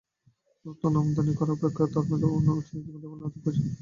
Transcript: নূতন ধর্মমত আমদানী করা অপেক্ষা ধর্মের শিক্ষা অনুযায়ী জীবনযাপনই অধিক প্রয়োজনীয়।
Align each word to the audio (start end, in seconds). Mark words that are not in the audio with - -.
নূতন 0.65 0.79
ধর্মমত 0.83 1.17
আমদানী 1.17 1.33
করা 1.35 1.51
অপেক্ষা 1.53 1.83
ধর্মের 1.85 2.19
শিক্ষা 2.19 2.51
অনুযায়ী 2.51 2.83
জীবনযাপনই 2.85 3.25
অধিক 3.27 3.41
প্রয়োজনীয়। 3.43 3.69